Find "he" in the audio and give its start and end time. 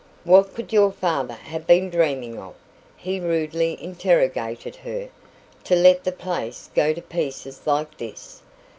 2.97-3.19